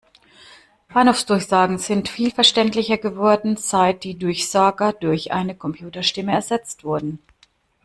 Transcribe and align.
Bahnhofsdurchsagen 0.91 1.77
sind 1.77 2.09
viel 2.09 2.31
verständlicher 2.31 2.97
geworden, 2.97 3.55
seit 3.55 4.03
die 4.03 4.17
Durchsager 4.17 4.93
durch 4.93 5.31
eine 5.31 5.53
Computerstimme 5.55 6.31
ersetzt 6.31 6.83
wurden. 6.83 7.19